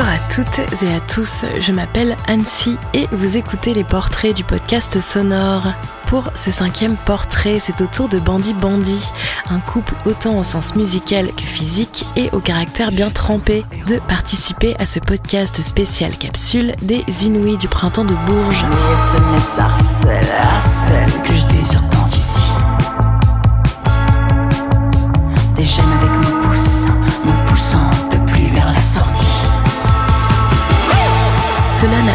Bonjour 0.00 0.14
à 0.14 0.32
toutes 0.34 0.82
et 0.82 0.94
à 0.94 1.00
tous, 1.00 1.44
je 1.60 1.72
m'appelle 1.72 2.16
Annecy 2.26 2.78
et 2.94 3.06
vous 3.12 3.36
écoutez 3.36 3.74
les 3.74 3.84
portraits 3.84 4.34
du 4.34 4.44
podcast 4.44 4.98
sonore. 4.98 5.74
Pour 6.06 6.30
ce 6.34 6.50
cinquième 6.50 6.96
portrait, 6.96 7.58
c'est 7.58 7.82
au 7.82 7.86
tour 7.86 8.08
de 8.08 8.18
Bandy 8.18 8.54
Bandy, 8.54 9.12
un 9.50 9.58
couple 9.58 9.92
autant 10.06 10.38
au 10.38 10.44
sens 10.44 10.74
musical 10.74 11.30
que 11.30 11.42
physique 11.42 12.06
et 12.16 12.30
au 12.32 12.40
caractère 12.40 12.92
bien 12.92 13.10
trempé, 13.10 13.62
de 13.88 13.98
participer 13.98 14.74
à 14.78 14.86
ce 14.86 15.00
podcast 15.00 15.60
spécial 15.60 16.16
capsule 16.16 16.74
des 16.80 17.04
Inouïs 17.26 17.58
du 17.58 17.68
printemps 17.68 18.06
de 18.06 18.14
Bourges. 18.26 18.64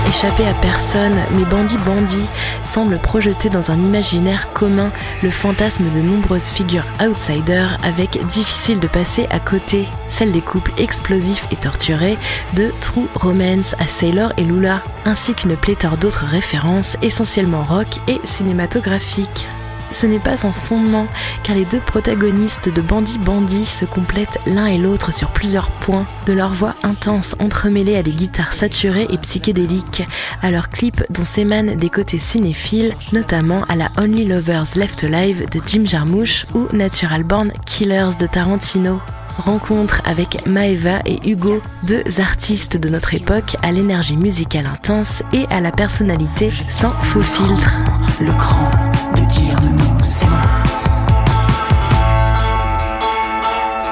Échappé 0.08 0.46
à 0.48 0.54
personne, 0.54 1.18
mais 1.32 1.46
Bandy 1.46 1.78
Bandy 1.78 2.30
semble 2.64 3.00
projeter 3.00 3.50
dans 3.50 3.72
un 3.72 3.80
imaginaire 3.80 4.52
commun 4.54 4.92
le 5.24 5.32
fantasme 5.32 5.86
de 5.96 6.02
nombreuses 6.02 6.50
figures 6.50 6.86
outsiders 7.02 7.78
avec 7.84 8.26
difficile 8.28 8.80
de 8.80 8.88
passer 8.88 9.28
à 9.30 9.40
côté, 9.40 9.88
celle 10.08 10.32
des 10.32 10.42
couples 10.42 10.74
explosifs 10.78 11.48
et 11.52 11.56
torturés 11.56 12.18
de 12.54 12.72
True 12.82 13.08
Romance 13.16 13.76
à 13.80 13.88
Sailor 13.88 14.34
et 14.38 14.44
Lula, 14.44 14.82
ainsi 15.06 15.34
qu'une 15.34 15.56
pléthore 15.56 15.98
d'autres 15.98 16.26
références 16.26 16.98
essentiellement 17.02 17.64
rock 17.64 17.88
et 18.08 18.20
cinématographiques 18.24 19.48
ce 19.96 20.06
n'est 20.06 20.20
pas 20.20 20.38
sans 20.38 20.52
fondement, 20.52 21.08
car 21.44 21.56
les 21.56 21.66
deux 21.66 21.80
protagonistes 21.80 22.70
de 22.70 22.82
Bandy 22.82 23.18
Bandy 23.18 23.66
se 23.66 23.86
complètent 23.86 24.40
l'un 24.46 24.66
et 24.66 24.78
l'autre 24.78 25.14
sur 25.14 25.30
plusieurs 25.30 25.72
points, 25.72 26.06
de 26.26 26.34
leur 26.34 26.54
voix 26.54 26.76
intense 26.84 27.36
entremêlée 27.40 27.96
à 27.96 28.04
des 28.04 28.12
guitares 28.12 28.54
saturées 28.54 29.08
et 29.10 29.18
psychédéliques, 29.18 30.04
à 30.42 30.52
leurs 30.52 30.70
clips 30.70 31.04
dont 31.10 31.24
s'émanent 31.24 31.76
des 31.76 31.90
côtés 31.90 32.20
cinéphiles, 32.20 32.94
notamment 33.14 33.64
à 33.70 33.76
la 33.76 33.90
Only 33.98 34.26
Lovers 34.26 34.76
Left 34.76 35.04
Alive 35.06 35.46
de 35.50 35.62
Jim 35.66 35.86
Jarmusch 35.86 36.46
ou 36.54 36.68
Natural 36.76 37.24
Born 37.24 37.52
Killers 37.66 38.18
de 38.20 38.28
Tarantino 38.28 39.00
rencontre 39.38 40.02
avec 40.06 40.46
Maeva 40.46 41.00
et 41.06 41.20
Hugo, 41.30 41.58
deux 41.84 42.04
artistes 42.20 42.78
de 42.78 42.90
notre 42.90 43.14
époque 43.14 43.58
à 43.62 43.72
l'énergie 43.72 44.18
musicale 44.18 44.66
intense 44.66 45.24
et 45.34 45.46
à 45.50 45.60
la 45.60 45.72
personnalité 45.72 46.52
sans 46.70 46.92
faux 46.92 47.22
filtre. 47.22 47.76
Le 48.22 48.32
cran 48.34 48.70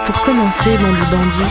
Pour 0.06 0.22
commencer, 0.22 0.78
Bandy 0.78 1.02
Bandy, 1.10 1.44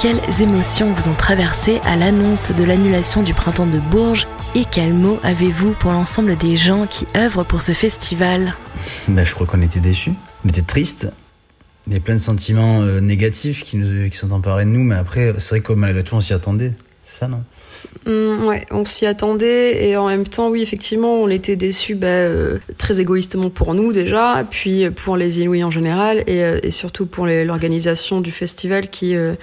quelles 0.00 0.42
émotions 0.42 0.90
vous 0.92 1.08
ont 1.08 1.14
traversé 1.14 1.80
à 1.84 1.96
l'annonce 1.96 2.50
de 2.50 2.64
l'annulation 2.64 3.22
du 3.22 3.34
printemps 3.34 3.66
de 3.66 3.78
Bourges 3.78 4.26
et 4.54 4.64
quels 4.64 4.94
mots 4.94 5.18
avez-vous 5.22 5.72
pour 5.72 5.92
l'ensemble 5.92 6.36
des 6.36 6.56
gens 6.56 6.86
qui 6.86 7.06
œuvrent 7.14 7.44
pour 7.44 7.60
ce 7.60 7.72
festival? 7.72 8.54
Bah, 9.08 9.24
je 9.24 9.34
crois 9.34 9.46
qu'on 9.46 9.60
était 9.60 9.80
déçus. 9.80 10.14
On 10.44 10.48
était 10.48 10.62
tristes. 10.62 11.12
Il 11.86 11.92
y 11.92 11.96
a 11.96 12.00
plein 12.00 12.14
de 12.14 12.20
sentiments 12.20 12.80
euh, 12.80 13.00
négatifs 13.00 13.64
qui, 13.64 13.76
nous, 13.76 14.08
qui 14.08 14.16
sont 14.16 14.32
emparés 14.32 14.64
de 14.64 14.70
nous, 14.70 14.82
mais 14.82 14.96
après, 14.96 15.34
c'est 15.38 15.56
vrai 15.56 15.60
que 15.60 15.72
malgré 15.74 16.02
tout, 16.02 16.14
on 16.14 16.20
s'y 16.22 16.32
attendait. 16.32 16.72
C'est 17.02 17.18
ça, 17.18 17.28
non? 17.28 17.44
Hum, 18.06 18.46
ouais, 18.46 18.64
on 18.70 18.84
s'y 18.84 19.04
attendait 19.06 19.88
et 19.88 19.96
en 19.96 20.06
même 20.06 20.26
temps, 20.26 20.48
oui, 20.48 20.62
effectivement, 20.62 21.14
on 21.14 21.28
était 21.28 21.56
déçus 21.56 21.94
bah, 21.96 22.06
euh, 22.06 22.58
très 22.78 23.00
égoïstement 23.00 23.50
pour 23.50 23.74
nous 23.74 23.92
déjà, 23.92 24.44
puis 24.48 24.88
pour 24.90 25.16
les 25.16 25.40
Inouïs 25.40 25.64
en 25.64 25.70
général 25.70 26.22
et, 26.26 26.44
euh, 26.44 26.70
surtout 26.70 27.06
pour 27.06 27.26
l'organisation 27.26 28.20
du 28.20 28.30
festival 28.30 28.90
qui, 28.90 29.16
euh, 29.16 29.34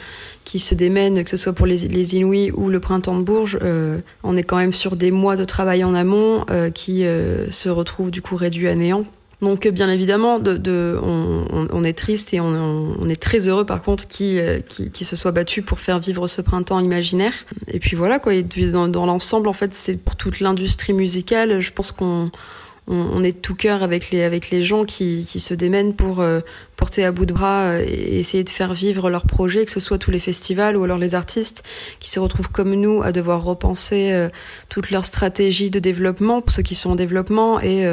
qui 0.45 0.59
se 0.59 0.75
démène, 0.75 1.23
que 1.23 1.29
ce 1.29 1.37
soit 1.37 1.53
pour 1.53 1.65
les, 1.65 1.87
les 1.87 2.23
ou 2.23 2.69
le 2.69 2.79
Printemps 2.79 3.17
de 3.17 3.23
Bourges. 3.23 3.57
euh, 3.61 3.99
on 4.23 4.37
est 4.37 4.43
quand 4.43 4.57
même 4.57 4.73
sur 4.73 4.95
des 4.95 5.11
mois 5.11 5.35
de 5.35 5.45
travail 5.45 5.83
en 5.83 5.93
amont 5.93 6.45
euh, 6.49 6.69
qui 6.69 7.05
euh, 7.05 7.49
se 7.49 7.69
retrouvent 7.69 8.11
du 8.11 8.21
coup 8.21 8.35
réduits 8.35 8.67
à 8.67 8.75
néant. 8.75 9.05
Donc 9.43 9.65
euh, 9.65 9.71
bien 9.71 9.89
évidemment, 9.89 10.39
de, 10.39 10.57
de, 10.57 10.97
on, 11.01 11.83
est 11.83 11.97
triste 11.97 12.33
et 12.33 12.39
on, 12.39 13.07
est 13.07 13.21
très 13.21 13.47
heureux 13.47 13.65
par 13.65 13.81
contre 13.81 14.05
euh, 14.21 14.59
qui, 14.61 15.05
se 15.05 15.15
soit 15.15 15.31
battu 15.31 15.61
pour 15.61 15.79
faire 15.79 15.99
vivre 15.99 16.27
ce 16.27 16.41
printemps 16.41 16.79
imaginaire. 16.79 17.33
Et 17.67 17.79
puis 17.79 17.95
voilà 17.95 18.19
quoi. 18.19 18.33
Dans, 18.41 19.05
l'ensemble, 19.05 19.47
en 19.47 19.53
fait, 19.53 19.73
c'est 19.73 19.97
pour 19.97 20.15
toute 20.15 20.39
l'industrie 20.39 20.93
musicale. 20.93 21.59
Je 21.59 21.71
pense 21.71 21.91
qu'on 21.91 22.31
on, 22.87 22.95
on 22.95 23.23
est 23.23 23.33
de 23.33 23.37
tout 23.37 23.55
cœur 23.55 23.83
avec 23.83 24.11
les 24.11 24.61
gens 24.61 24.85
qui, 24.85 25.25
qui 25.29 25.39
se 25.39 25.53
démènent 25.53 25.93
pour 25.93 26.21
euh, 26.21 26.39
porter 26.75 27.05
à 27.05 27.11
bout 27.11 27.25
de 27.25 27.33
bras 27.33 27.63
euh, 27.63 27.85
et 27.87 28.19
essayer 28.19 28.43
de 28.43 28.49
faire 28.49 28.73
vivre 28.73 29.09
leurs 29.09 29.25
projets, 29.25 29.65
que 29.65 29.71
ce 29.71 29.79
soit 29.79 29.97
tous 29.97 30.11
les 30.11 30.19
festivals 30.19 30.75
ou 30.75 30.83
alors 30.83 30.97
les 30.97 31.15
artistes 31.15 31.63
qui 31.99 32.09
se 32.09 32.19
retrouvent 32.19 32.49
comme 32.49 32.73
nous 32.73 33.01
à 33.03 33.11
devoir 33.11 33.43
repenser 33.43 34.11
euh, 34.11 34.29
toute 34.69 34.91
leur 34.91 35.05
stratégie 35.05 35.69
de 35.69 35.79
développement 35.79 36.41
pour 36.41 36.51
ceux 36.51 36.63
qui 36.63 36.75
sont 36.75 36.91
en 36.91 36.95
développement 36.95 37.61
et 37.61 37.83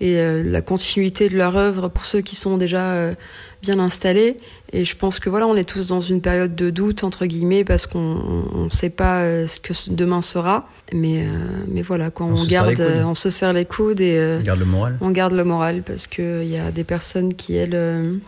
et 0.00 0.16
euh, 0.18 0.42
la 0.44 0.62
continuité 0.62 1.28
de 1.28 1.36
leur 1.36 1.56
œuvre 1.56 1.88
pour 1.88 2.04
ceux 2.06 2.20
qui 2.20 2.36
sont 2.36 2.56
déjà 2.58 3.14
bien 3.62 3.78
installés. 3.78 4.36
Et 4.72 4.84
je 4.84 4.96
pense 4.96 5.18
que 5.18 5.30
voilà, 5.30 5.46
on 5.46 5.56
est 5.56 5.64
tous 5.68 5.86
dans 5.88 6.00
une 6.00 6.20
période 6.20 6.54
de 6.54 6.70
doute 6.70 7.04
entre 7.04 7.26
guillemets 7.26 7.64
parce 7.64 7.86
qu'on 7.86 8.64
ne 8.64 8.70
sait 8.70 8.90
pas 8.90 9.46
ce 9.46 9.60
que 9.60 9.72
demain 9.90 10.22
sera. 10.22 10.68
Mais 10.92 11.22
euh, 11.22 11.24
mais 11.68 11.82
voilà, 11.82 12.10
quand 12.10 12.26
On 12.26 12.32
on, 12.32 12.36
se 12.36 12.48
serre 12.48 12.66
les 12.66 12.74
garde, 12.74 12.92
coudes. 12.92 13.04
on 13.06 13.14
se 13.14 13.30
serre 13.30 13.52
les 13.52 13.64
coudes 13.64 14.00
et 14.00 14.16
euh, 14.16 14.40
Garde 14.40 14.60
le 14.60 14.64
moral. 14.64 14.98
on 15.00 15.10
garde 15.10 15.34
le 15.34 15.44
moral 15.44 15.82
parce 15.82 16.06
que 16.06 16.42
il 16.42 16.48
y 16.48 16.56
a 16.56 16.70
des 16.70 16.84
personnes 16.84 17.34
qui 17.34 17.54
elles, 17.56 18.20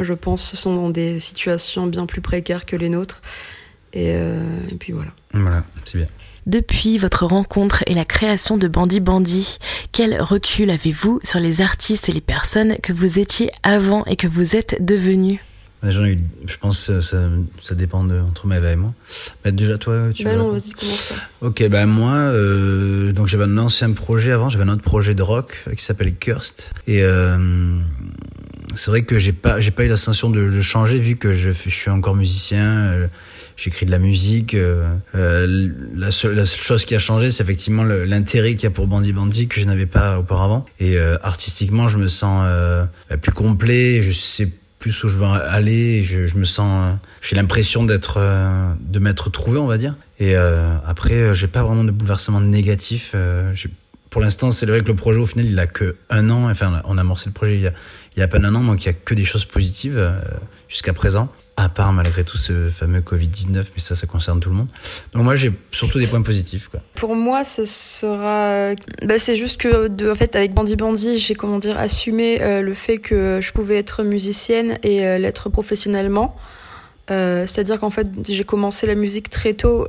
je 0.00 0.14
pense, 0.14 0.54
sont 0.54 0.74
dans 0.74 0.90
des 0.90 1.18
situations 1.18 1.86
bien 1.86 2.06
plus 2.06 2.20
précaires 2.20 2.66
que 2.66 2.76
les 2.76 2.88
nôtres. 2.88 3.22
Et, 3.92 4.12
euh, 4.14 4.42
et 4.70 4.76
puis 4.76 4.92
voilà. 4.92 5.10
Voilà, 5.32 5.64
c'est 5.84 5.98
bien. 5.98 6.06
Depuis 6.46 6.96
votre 6.96 7.26
rencontre 7.26 7.82
et 7.86 7.94
la 7.94 8.04
création 8.04 8.56
de 8.56 8.66
Bandy 8.66 9.00
Bandy, 9.00 9.58
quel 9.92 10.20
recul 10.20 10.70
avez-vous 10.70 11.20
sur 11.22 11.38
les 11.38 11.60
artistes 11.60 12.08
et 12.08 12.12
les 12.12 12.20
personnes 12.20 12.76
que 12.82 12.92
vous 12.92 13.18
étiez 13.18 13.50
avant 13.62 14.04
et 14.06 14.16
que 14.16 14.26
vous 14.26 14.56
êtes 14.56 14.84
devenus? 14.84 15.40
J'en 15.82 16.04
ai 16.04 16.12
eu, 16.12 16.18
je 16.46 16.56
pense 16.58 16.88
que 16.88 17.00
ça, 17.00 17.22
ça 17.58 17.74
dépend 17.74 18.04
de, 18.04 18.20
entre 18.20 18.46
Maëva 18.46 18.72
et 18.72 18.76
moi. 18.76 18.92
Bah, 19.42 19.50
déjà, 19.50 19.78
toi, 19.78 20.10
tu 20.14 20.24
Ben 20.24 20.32
veux 20.32 20.38
non, 20.38 20.50
vas-y, 20.52 20.72
commence. 20.72 21.14
Ok, 21.40 21.66
ben 21.68 21.86
moi, 21.86 22.12
euh, 22.12 23.12
donc 23.12 23.28
j'avais 23.28 23.44
un 23.44 23.56
ancien 23.56 23.90
projet 23.92 24.32
avant, 24.32 24.50
j'avais 24.50 24.64
un 24.64 24.68
autre 24.68 24.82
projet 24.82 25.14
de 25.14 25.22
rock 25.22 25.64
euh, 25.68 25.74
qui 25.74 25.82
s'appelle 25.82 26.14
Cursed. 26.14 26.66
Et 26.86 27.02
euh, 27.02 27.78
c'est 28.74 28.90
vrai 28.90 29.02
que 29.02 29.18
j'ai 29.18 29.32
pas, 29.32 29.60
j'ai 29.60 29.70
pas 29.70 29.84
eu 29.84 29.88
la 29.88 29.96
de, 30.30 30.50
de 30.50 30.62
changer 30.62 30.98
vu 30.98 31.16
que 31.16 31.32
je, 31.32 31.50
je 31.50 31.70
suis 31.70 31.90
encore 31.90 32.14
musicien, 32.14 32.64
euh, 32.64 33.06
j'écris 33.56 33.86
de 33.86 33.90
la 33.90 33.98
musique. 33.98 34.54
euh, 34.54 34.88
euh, 35.14 35.70
la, 35.94 36.10
seule, 36.10 36.34
la 36.34 36.44
seule 36.44 36.60
chose 36.60 36.84
qui 36.84 36.94
a 36.94 36.98
changé, 36.98 37.30
c'est 37.30 37.42
effectivement 37.42 37.84
l'intérêt 37.84 38.54
qu'il 38.54 38.64
y 38.64 38.66
a 38.66 38.70
pour 38.70 38.86
Bandy 38.86 39.12
Bandy 39.12 39.48
que 39.48 39.60
je 39.60 39.64
n'avais 39.66 39.86
pas 39.86 40.18
auparavant. 40.18 40.64
Et 40.78 40.96
euh, 40.96 41.16
artistiquement, 41.22 41.88
je 41.88 41.98
me 41.98 42.08
sens 42.08 42.46
plus 43.22 43.32
complet, 43.32 44.02
je 44.02 44.12
sais 44.12 44.48
plus 44.78 45.04
où 45.04 45.08
je 45.08 45.18
veux 45.18 45.26
aller, 45.26 46.02
je, 46.02 46.26
je 46.26 46.36
me 46.36 46.44
sens, 46.46 46.96
j'ai 47.20 47.36
l'impression 47.36 47.84
d'être, 47.84 48.18
de 48.80 48.98
m'être 48.98 49.28
trouvé, 49.30 49.58
on 49.58 49.66
va 49.66 49.76
dire. 49.76 49.94
Et 50.18 50.34
après, 50.34 51.34
j'ai 51.34 51.48
pas 51.48 51.62
vraiment 51.62 51.84
de 51.84 51.90
bouleversement 51.90 52.40
négatif. 52.40 53.14
j'ai- 53.52 53.68
pour 54.08 54.20
l'instant, 54.20 54.50
c'est 54.50 54.66
vrai 54.66 54.80
que 54.80 54.88
le 54.88 54.96
projet, 54.96 55.20
au 55.20 55.26
final, 55.26 55.46
il 55.46 55.58
a 55.60 55.68
que 55.68 55.94
un 56.10 56.30
an. 56.30 56.50
Enfin, 56.50 56.82
on 56.84 56.98
a 56.98 57.02
amorcé 57.02 57.26
le 57.28 57.32
projet 57.32 57.54
il 57.54 57.60
y 57.60 57.68
a, 57.68 57.72
y 58.20 58.22
a 58.22 58.26
à 58.26 58.28
peine 58.28 58.44
un 58.44 58.54
an, 58.54 58.62
donc 58.62 58.84
il 58.84 58.86
y 58.86 58.88
a 58.88 58.92
que 58.92 59.14
des 59.14 59.24
choses 59.24 59.44
positives 59.44 59.98
euh, 59.98 60.12
jusqu'à 60.68 60.92
présent. 60.92 61.28
À 61.56 61.68
part, 61.68 61.92
malgré 61.92 62.24
tout, 62.24 62.38
ce 62.38 62.70
fameux 62.70 63.00
Covid-19, 63.00 63.54
mais 63.54 63.64
ça, 63.80 63.94
ça 63.94 64.06
concerne 64.06 64.40
tout 64.40 64.50
le 64.50 64.56
monde. 64.56 64.68
Donc 65.12 65.24
moi, 65.24 65.36
j'ai 65.36 65.52
surtout 65.72 65.98
des 65.98 66.06
points 66.06 66.22
positifs, 66.22 66.68
quoi. 66.68 66.80
Pour 66.94 67.14
moi, 67.14 67.44
ce 67.44 67.64
sera. 67.64 68.74
Bah, 69.04 69.18
c'est 69.18 69.36
juste 69.36 69.60
que, 69.60 70.10
en 70.10 70.14
fait, 70.14 70.36
avec 70.36 70.54
Bandy 70.54 70.76
Bandy, 70.76 71.18
j'ai 71.18 71.34
comment 71.34 71.58
dire 71.58 71.78
assumé 71.78 72.40
euh, 72.40 72.62
le 72.62 72.74
fait 72.74 72.98
que 72.98 73.40
je 73.42 73.52
pouvais 73.52 73.76
être 73.76 74.02
musicienne 74.04 74.78
et 74.82 75.06
euh, 75.06 75.18
l'être 75.18 75.48
professionnellement. 75.48 76.36
C'est-à-dire 77.08 77.80
qu'en 77.80 77.90
fait, 77.90 78.06
j'ai 78.28 78.44
commencé 78.44 78.86
la 78.86 78.94
musique 78.94 79.30
très 79.30 79.52
tôt, 79.52 79.88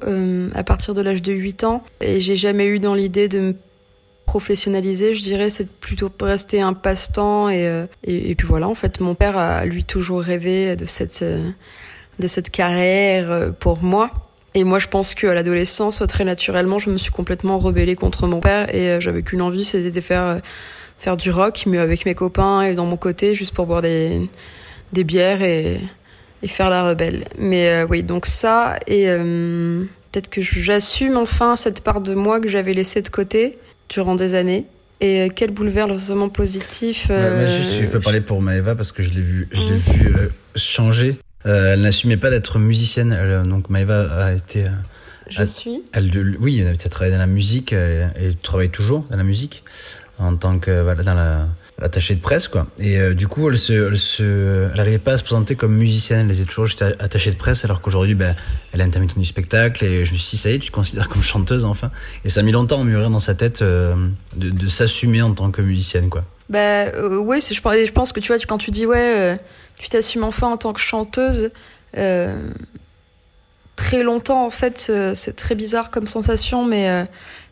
à 0.56 0.64
partir 0.64 0.96
de 0.96 1.04
l'âge 1.04 1.22
de 1.22 1.32
8 1.32 1.66
ans, 1.66 1.84
et 2.02 2.20
j'ai 2.20 2.36
jamais 2.36 2.66
eu 2.66 2.80
dans 2.80 2.96
l'idée 2.96 3.28
de 3.28 3.40
me 3.40 3.56
professionnaliser, 4.32 5.14
je 5.14 5.24
dirais, 5.24 5.50
c'est 5.50 5.70
plutôt 5.70 6.10
rester 6.22 6.62
un 6.62 6.72
passe-temps 6.72 7.50
et, 7.50 7.68
euh, 7.68 7.86
et, 8.06 8.32
et 8.32 8.36
puis 8.36 8.48
voilà. 8.48 8.70
En 8.70 8.74
fait, 8.74 9.02
mon 9.02 9.14
père 9.14 9.38
a 9.38 9.66
lui 9.66 9.84
toujours 9.84 10.22
rêvé 10.22 10.78
de 10.78 10.86
cette 10.86 11.22
euh, 11.22 11.50
de 12.18 12.28
cette 12.28 12.50
carrière 12.50 13.30
euh, 13.30 13.50
pour 13.50 13.84
moi. 13.84 14.10
Et 14.54 14.64
moi, 14.64 14.80
je 14.80 14.88
pense 14.88 15.16
qu'à 15.16 15.34
l'adolescence, 15.34 16.02
très 16.08 16.24
naturellement, 16.24 16.80
je 16.80 16.90
me 16.90 16.98
suis 16.98 17.12
complètement 17.12 17.60
rebellée 17.60 17.98
contre 17.98 18.26
mon 18.26 18.40
père 18.40 18.74
et 18.74 19.02
j'avais 19.02 19.22
qu'une 19.22 19.42
envie, 19.42 19.66
c'était 19.66 19.92
de 19.92 20.02
faire, 20.02 20.40
faire 20.98 21.18
du 21.18 21.30
rock, 21.30 21.64
mais 21.68 21.78
avec 21.78 22.06
mes 22.06 22.16
copains 22.16 22.62
et 22.62 22.74
dans 22.74 22.86
mon 22.86 22.98
côté, 22.98 23.36
juste 23.36 23.54
pour 23.54 23.66
boire 23.66 23.82
des, 23.82 24.30
des 24.94 25.04
bières 25.04 25.42
et, 25.42 25.82
et 26.42 26.48
faire 26.48 26.70
la 26.70 26.84
rebelle. 26.84 27.26
Mais 27.38 27.84
oui, 27.90 28.04
donc 28.04 28.26
ça, 28.26 28.78
et 28.88 29.06
peut-être 30.12 30.30
que 30.30 30.42
j'assume 30.42 31.16
enfin 31.16 31.56
cette 31.56 31.82
part 31.82 32.02
de 32.02 32.14
moi 32.14 32.42
que 32.42 32.50
j'avais 32.50 32.74
laissée 32.74 33.02
de 33.02 33.10
côté 33.10 33.58
durant 33.92 34.16
des 34.16 34.34
années. 34.34 34.66
Et 35.02 35.22
euh, 35.22 35.28
quel 35.36 35.52
bouleversement 35.52 36.30
positif. 36.30 37.08
Ouais, 37.10 37.48
juste, 37.48 37.82
je 37.82 37.86
peux 37.88 38.00
parler 38.00 38.22
pour 38.22 38.42
Maëva 38.42 38.76
parce 38.76 38.92
que 38.92 39.02
je 39.04 39.10
l'ai 39.12 39.22
vu, 39.22 39.48
je 39.52 39.62
l'ai 39.62 39.74
Mm. 39.74 39.78
vu 39.78 40.16
euh, 40.16 40.30
changer. 40.56 41.18
Euh, 41.48 41.74
elle 41.74 41.82
n'assumait 41.82 42.18
pas 42.18 42.30
d'être 42.30 42.60
musicienne. 42.60 43.18
Elle, 43.20 43.48
donc 43.48 43.70
Maëva 43.70 44.26
a 44.26 44.34
été, 44.34 44.66
Je 45.30 45.44
suis. 45.44 45.82
Elle, 45.94 46.12
oui, 46.40 46.64
tu 46.80 46.86
as 46.86 46.90
travaillé 46.90 47.14
dans 47.14 47.20
la 47.20 47.26
musique 47.28 47.74
et 47.74 48.06
tu 48.30 48.36
travailles 48.38 48.70
toujours 48.70 49.06
dans 49.10 49.18
la 49.18 49.24
musique 49.24 49.64
en 50.20 50.36
tant 50.36 50.60
que 50.60 50.82
voilà, 50.84 51.02
dans 51.04 51.16
la 51.16 51.48
attachée 51.82 52.16
de 52.16 52.22
presse 52.22 52.48
quoi. 52.48 52.68
Et 52.80 52.98
euh, 52.98 53.14
du 53.14 53.28
coup, 53.28 53.50
elle 53.50 53.58
se, 53.58 53.74
elle 53.74 53.98
se, 53.98 54.70
elle 54.74 54.80
arrivait 54.80 55.00
pas 55.00 55.14
à 55.14 55.18
se 55.18 55.24
présenter 55.24 55.56
comme 55.56 55.76
musicienne. 55.76 56.30
Elle 56.30 56.36
était 56.36 56.46
toujours 56.46 56.66
juste 56.66 56.82
attachée 56.82 57.32
de 57.32 57.36
presse, 57.36 57.66
alors 57.66 57.82
qu'aujourd'hui, 57.82 58.16
ben, 58.16 58.36
elle 58.72 58.82
est 58.82 58.84
intermittente 58.84 59.20
du 59.20 59.26
spectacle. 59.26 59.84
Et 59.84 60.06
je 60.06 60.14
me 60.14 60.18
suis 60.18 60.38
dit, 60.38 60.42
ça 60.42 60.50
y 60.50 60.54
est, 60.54 60.60
tu 60.60 60.70
te 60.70 60.76
considères 60.76 61.10
comme 61.10 61.24
chanteuse 61.24 61.66
enfin. 61.66 61.92
Et 62.24 62.30
ça 62.30 62.42
a 62.42 62.44
mis 62.44 62.52
longtemps 62.52 62.82
à 62.82 62.84
mûrir 62.84 63.10
dans 63.10 63.20
sa 63.20 63.36
tête 63.36 63.62
euh, 63.62 63.96
de, 64.36 64.68
s'assumer 64.68 65.22
en 65.22 65.34
tant 65.34 65.52
que 65.52 65.62
musicienne 65.62 66.10
quoi. 66.10 66.24
Bah 66.50 66.86
euh, 66.86 67.18
oui, 67.18 67.40
je, 67.42 67.54
je 67.54 67.92
pense 67.92 68.14
que 68.14 68.20
tu 68.20 68.28
vois, 68.28 68.40
quand 68.40 68.58
tu 68.58 68.72
dis 68.72 68.86
ouais, 68.86 69.38
tu 69.78 69.90
t'assumes 69.90 70.24
enfin 70.24 70.48
en 70.48 70.58
tant 70.58 70.74
que 70.74 70.80
chanteuse. 70.82 71.52
très 73.76 74.04
longtemps 74.04 74.46
en 74.46 74.50
fait, 74.50 74.92
c'est 75.14 75.36
très 75.36 75.56
bizarre 75.56 75.92
comme 75.92 76.08
sensation, 76.08 76.66
mais 76.66 77.08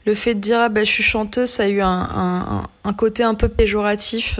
le 0.05 0.13
fait 0.13 0.33
de 0.35 0.39
dire 0.39 0.59
ah 0.59 0.69
bah, 0.69 0.83
je 0.83 0.89
suis 0.89 1.03
chanteuse, 1.03 1.49
ça 1.49 1.63
a 1.63 1.67
eu 1.67 1.81
un, 1.81 2.67
un, 2.83 2.93
côté 2.93 3.23
un 3.23 3.35
peu 3.35 3.47
péjoratif. 3.47 4.39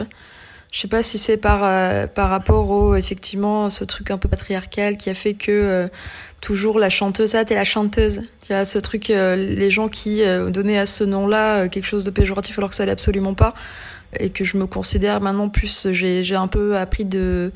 Je 0.72 0.82
sais 0.82 0.88
pas 0.88 1.02
si 1.02 1.18
c'est 1.18 1.38
par 1.38 1.62
euh, 1.64 2.06
par 2.06 2.30
rapport 2.30 2.70
au 2.70 2.96
effectivement 2.96 3.70
ce 3.70 3.84
truc 3.84 4.12
un 4.12 4.18
peu 4.18 4.30
patriarcal 4.30 4.98
qui 4.98 5.10
a 5.10 5.16
fait 5.16 5.34
que 5.34 5.52
euh, 5.52 5.88
toujours 6.42 6.78
la 6.78 6.90
chanteuse 6.90 7.34
ah 7.36 7.44
t'es 7.44 7.56
la 7.56 7.64
chanteuse. 7.64 8.22
Tu 8.46 8.54
ce 8.66 8.80
truc 8.80 9.10
euh, 9.10 9.36
les 9.36 9.72
gens 9.72 9.90
qui 9.90 10.22
donnaient 10.52 10.78
à 10.78 10.86
ce 10.86 11.04
nom-là 11.04 11.68
quelque 11.70 11.86
chose 11.86 12.04
de 12.04 12.12
péjoratif 12.12 12.58
alors 12.60 12.70
que 12.70 12.76
ça 12.76 12.86
l'est 12.86 12.92
absolument 12.92 13.34
pas 13.34 13.56
et 14.20 14.30
que 14.30 14.44
je 14.44 14.58
me 14.58 14.68
considère 14.68 15.22
maintenant 15.22 15.50
plus 15.50 15.88
j'ai 15.92 16.24
j'ai 16.24 16.36
un 16.36 16.48
peu 16.48 16.78
appris 16.78 17.06
de 17.06 17.52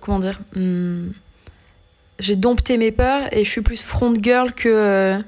comment 0.00 0.18
dire 0.18 0.40
hmm, 0.54 1.08
j'ai 2.18 2.36
dompté 2.36 2.76
mes 2.76 2.92
peurs 2.92 3.32
et 3.32 3.44
je 3.44 3.50
suis 3.50 3.62
plus 3.62 3.82
front 3.82 4.14
girl 4.20 4.52
que 4.52 5.18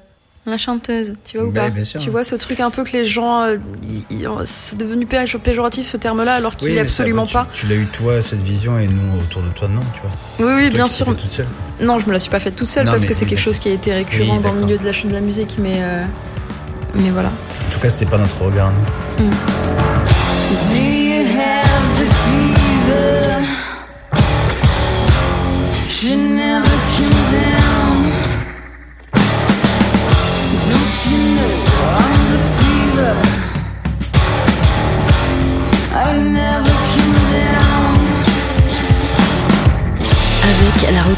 la 0.51 0.59
chanteuse, 0.59 1.15
tu 1.25 1.39
vois 1.39 1.47
ou 1.47 1.53
pas 1.53 1.71
Tu 1.71 2.11
vois 2.11 2.25
ce 2.25 2.35
truc 2.35 2.61
un 2.61 2.71
peu 2.71 2.85
que 2.85 2.93
les 2.93 3.05
gens. 3.05 3.45
Euh, 3.45 3.57
c'est 4.45 4.77
devenu 4.77 5.07
péjoratif 5.07 5.87
ce 5.87 5.97
terme-là 5.97 6.35
alors 6.35 6.57
qu'il 6.57 6.73
n'est 6.75 6.81
absolument 6.81 7.27
pas. 7.27 7.49
Tu, 7.53 7.67
l'as 7.67 7.77
eu 7.77 7.87
toi, 7.87 8.21
cette 8.21 8.43
vision, 8.43 8.79
et 8.79 8.87
nous 8.87 9.19
autour 9.19 9.43
de 9.43 9.51
toi, 9.51 9.69
non, 9.69 9.81
tu 9.95 10.01
vois 10.03 10.53
Oui, 10.53 10.63
oui, 10.65 10.71
bien 10.71 10.89
sûr. 10.89 11.07
Toute 11.07 11.31
seule. 11.31 11.47
Non, 11.81 11.99
je 11.99 12.07
me 12.07 12.13
la 12.13 12.19
suis 12.19 12.31
pas 12.31 12.41
faite 12.41 12.57
toute 12.57 12.69
seule 12.69 12.87
parce 12.87 13.07
que 13.07 13.15
c'est 13.15 13.27
quelque 13.27 13.39
chose 13.39 13.59
qui 13.59 13.69
a 13.69 13.73
été 13.73 13.93
récurrent 13.93 14.41
dans 14.41 14.53
le 14.53 14.61
milieu 14.61 14.79
de 14.79 14.85
la, 14.85 14.93
de 14.93 15.13
la 15.13 15.21
musique, 15.21 15.57
mais. 15.59 15.75
Euh, 15.77 16.05
mais 16.95 17.11
voilà. 17.11 17.29
En 17.29 17.73
tout 17.73 17.81
cas, 17.81 17.89
c'est 17.89 18.07
pas 18.07 18.19
notre 18.19 18.43
regard, 18.43 18.73
nous. 19.19 19.27
Mm. 19.27 19.31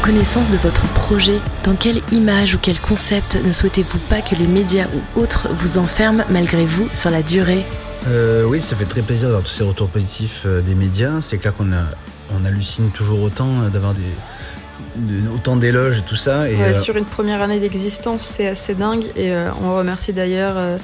La 0.03 0.09
reconnaissance 0.09 0.51
de 0.51 0.57
votre 0.57 0.81
projet, 0.93 1.39
dans 1.63 1.75
quelle 1.75 2.01
image 2.11 2.55
ou 2.55 2.57
quel 2.61 2.77
concept 2.77 3.37
ne 3.41 3.53
souhaitez-vous 3.53 3.99
pas 4.09 4.19
que 4.19 4.35
les 4.35 4.47
médias 4.47 4.85
ou 4.93 5.21
autres 5.21 5.47
vous 5.53 5.77
enferment 5.77 6.25
malgré 6.29 6.65
vous 6.65 6.89
sur 6.93 7.09
la 7.09 7.21
durée 7.21 7.63
euh, 8.07 8.43
Oui, 8.43 8.59
ça 8.59 8.75
fait 8.75 8.83
très 8.83 9.01
plaisir 9.01 9.29
d'avoir 9.29 9.43
tous 9.43 9.51
ces 9.51 9.63
retours 9.63 9.87
positifs 9.87 10.43
euh, 10.45 10.59
des 10.59 10.75
médias. 10.75 11.21
C'est 11.21 11.37
clair 11.37 11.55
qu'on 11.55 11.69
on 11.71 12.45
hallucine 12.45 12.89
toujours 12.89 13.21
autant 13.21 13.47
euh, 13.47 13.69
d'avoir 13.69 13.93
des, 13.93 15.29
autant 15.33 15.55
d'éloges 15.55 15.99
et 15.99 16.01
tout 16.01 16.17
ça. 16.17 16.49
Et 16.49 16.73
Sur 16.73 16.97
une 16.97 17.05
première 17.05 17.41
année 17.41 17.61
d'existence, 17.61 18.23
c'est 18.23 18.47
assez 18.47 18.75
dingue. 18.75 19.05
Et 19.15 19.31
on 19.63 19.73
remercie 19.73 20.11
d'ailleurs 20.11 20.79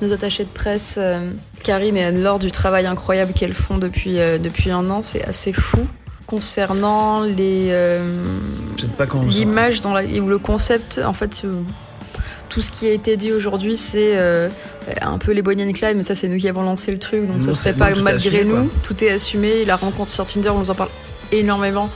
nos 0.00 0.14
attachés 0.14 0.44
de 0.44 0.48
presse, 0.48 0.98
Karine 1.62 1.98
et 1.98 2.04
Anne-Laure, 2.04 2.38
du 2.38 2.50
travail 2.50 2.86
incroyable 2.86 3.34
qu'elles 3.34 3.52
font 3.52 3.76
depuis, 3.76 4.14
depuis 4.14 4.70
un 4.70 4.88
an. 4.88 5.02
C'est 5.02 5.24
assez 5.24 5.52
fou 5.52 5.86
concernant 6.26 7.22
les 7.22 7.68
euh, 7.70 8.00
l'image 9.28 9.80
dans 9.80 9.92
la, 9.92 10.02
ou 10.04 10.28
le 10.28 10.38
concept 10.38 11.00
en 11.04 11.12
fait 11.12 11.42
euh, 11.44 11.60
tout 12.48 12.60
ce 12.60 12.70
qui 12.70 12.86
a 12.86 12.92
été 12.92 13.16
dit 13.16 13.32
aujourd'hui 13.32 13.76
c'est 13.76 14.18
euh, 14.18 14.48
un 15.00 15.18
peu 15.18 15.32
les 15.32 15.42
Bonnie 15.42 15.64
and 15.64 15.72
Clyde 15.72 15.96
mais 15.96 16.02
ça 16.02 16.14
c'est 16.14 16.28
nous 16.28 16.38
qui 16.38 16.48
avons 16.48 16.62
lancé 16.62 16.92
le 16.92 16.98
truc 16.98 17.26
donc 17.26 17.42
ça 17.42 17.52
serait 17.52 17.72
pas 17.74 17.94
malgré 18.00 18.44
nous. 18.44 18.68
tout 18.82 19.02
est 19.02 19.10
assumé 19.10 19.64
la 19.64 19.76
rencontre 19.76 20.10
sur 20.10 20.26
Tinder 20.26 20.50
on 20.50 20.58
nous 20.58 20.70
en 20.70 20.74
parle 20.74 20.90
énormément 21.30 21.90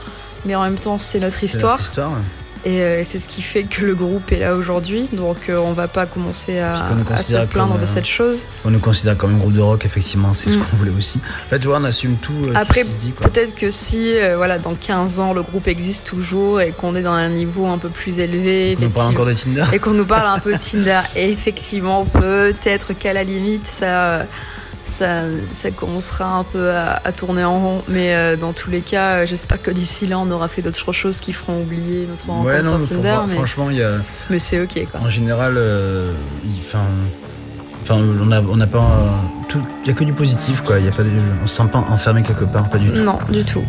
mais 0.44 0.55
en 0.55 0.62
même 0.62 0.79
temps 0.79 0.99
c'est 0.99 1.19
notre 1.20 1.43
histoire, 1.43 1.72
notre 1.79 1.84
histoire. 1.84 2.12
euh, 2.12 2.45
et 2.67 3.05
c'est 3.05 3.21
ce 3.21 3.29
qui 3.29 3.43
fait 3.43 3.63
que 3.63 3.85
le 3.85 3.95
groupe 3.95 4.33
est 4.33 4.41
là 4.41 4.55
aujourd'hui. 4.55 5.09
Donc 5.13 5.37
euh, 5.49 5.57
on 5.57 5.73
va 5.73 5.87
pas 5.87 6.05
commencer 6.05 6.59
à, 6.59 6.75
se 7.17 7.45
plaindre 7.47 7.79
de 7.79 7.85
euh, 7.85 7.87
cette 7.87 8.07
chose. 8.07 8.45
On 8.65 8.71
nous 8.71 8.81
considère 8.81 9.17
comme 9.17 9.35
un 9.35 9.39
groupe 9.39 9.53
de 9.53 9.61
rock, 9.61 9.85
effectivement, 9.85 10.33
c'est 10.33 10.51
ce 10.51 10.57
mm. 10.57 10.61
qu'on 10.63 10.77
voulait 10.77 10.93
aussi. 10.97 11.21
En 11.47 11.49
fait, 11.49 11.65
on 11.67 11.85
assume 11.85 12.17
tout. 12.17 12.35
Après, 12.55 12.83
peut-être 12.83 13.55
que 13.55 13.71
si, 13.71 14.15
voilà, 14.37 14.59
dans 14.59 14.75
15 14.75 15.21
ans, 15.21 15.33
le 15.33 15.43
groupe 15.43 15.69
existe 15.69 16.07
toujours 16.07 16.61
et 16.61 16.73
qu'on 16.73 16.97
est 16.97 17.03
dans 17.03 17.13
un 17.13 17.29
niveau 17.29 17.67
un 17.67 17.79
peu 17.79 17.89
plus 17.89 18.19
élevé. 18.19 18.73
Et 18.73 18.77
qu'on 18.77 18.83
nous 18.85 18.91
parle 18.91 19.11
encore 19.11 19.27
de 19.27 19.35
Tinder. 19.35 19.65
Et 19.73 19.79
qu'on 19.79 19.95
nous 19.95 20.05
parle 20.05 20.27
un 20.27 20.41
peu 20.41 20.53
de 20.53 20.59
Tinder. 20.59 21.01
et 21.15 21.31
effectivement, 21.31 22.05
peut-être 22.05 22.95
qu'à 22.95 23.13
la 23.13 23.23
limite, 23.23 23.67
ça 23.69 24.27
ça, 24.87 25.23
ça 25.50 25.71
commencera 25.71 26.27
un 26.27 26.44
peu 26.44 26.71
à, 26.71 27.12
tourner 27.12 27.44
en 27.44 27.59
rond. 27.59 27.83
Mais 27.88 28.15
euh, 28.15 28.37
dans 28.37 28.53
tous 28.53 28.71
les 28.71 28.81
cas, 28.81 29.17
euh, 29.17 29.27
j'espère 29.27 29.61
que 29.61 29.71
d'ici 29.71 30.06
là, 30.06 30.19
on 30.19 30.31
aura 30.31 30.49
fait 30.49 30.62
d'autres 30.62 30.93
choses 30.93 31.21
qui 31.21 31.33
feront 31.33 31.61
oublier 31.61 32.06
notre 32.09 32.27
rencontre 32.27 32.49
ouais, 32.49 32.62
non, 32.62 32.83
sur 32.83 32.97
Tinder. 32.97 33.19
mais, 33.29 33.35
franchement, 33.35 33.71
il 33.71 33.79
y 33.79 33.83
a. 33.83 33.97
Mais 34.31 34.38
c'est 34.38 34.61
ok 34.61 34.87
quoi. 34.91 35.00
En 35.00 35.11
général, 35.11 35.55
euh, 35.56 36.12
enfin, 36.61 36.85
on 37.91 38.27
n'a 38.27 38.41
on 38.43 38.61
a 38.61 38.67
pas. 38.67 38.87
Il 39.55 39.85
n'y 39.85 39.91
a 39.91 39.94
que 39.94 40.05
du 40.05 40.12
positif 40.12 40.62
quoi. 40.62 40.79
Y 40.79 40.89
a 40.89 40.93
pas 40.93 41.03
de, 41.03 41.11
on 41.43 41.47
se 41.47 41.56
sent 41.56 41.69
pas 41.71 41.79
enfermé 41.79 42.23
quelque 42.23 42.44
part, 42.44 42.69
pas 42.69 42.79
du 42.79 42.91
tout. 42.91 43.03
Non, 43.03 43.19
du 43.31 43.44
tout. 43.44 43.65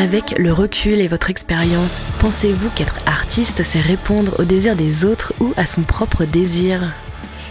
Avec 0.00 0.34
le 0.38 0.50
recul 0.50 0.98
et 0.98 1.08
votre 1.08 1.28
expérience, 1.28 2.00
pensez-vous 2.20 2.70
qu'être 2.70 2.96
artiste, 3.04 3.62
c'est 3.62 3.82
répondre 3.82 4.34
au 4.38 4.44
désir 4.44 4.74
des 4.74 5.04
autres 5.04 5.34
ou 5.40 5.52
à 5.58 5.66
son 5.66 5.82
propre 5.82 6.24
désir? 6.24 6.80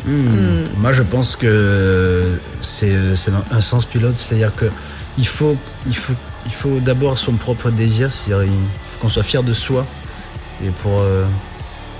Hmm. 0.03 0.11
Hmm. 0.11 0.63
Moi, 0.79 0.91
je 0.91 1.03
pense 1.03 1.35
que 1.35 2.39
c'est 2.63 2.91
un 3.51 3.61
sens 3.61 3.85
pilote, 3.85 4.15
c'est-à-dire 4.17 4.51
que 4.55 4.65
il 5.19 5.27
faut, 5.27 5.57
il 5.85 5.95
faut, 5.95 6.15
il 6.47 6.51
faut 6.51 6.79
d'abord 6.79 7.19
son 7.19 7.33
propre 7.33 7.69
désir, 7.69 8.11
c'est-à-dire 8.11 8.51
il 8.51 8.89
faut 8.89 8.99
qu'on 8.99 9.09
soit 9.09 9.21
fier 9.21 9.43
de 9.43 9.53
soi 9.53 9.85
et 10.65 10.69
pour, 10.81 11.01
euh, 11.01 11.25